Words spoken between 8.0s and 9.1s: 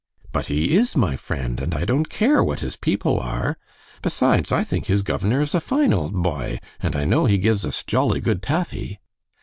good taffy."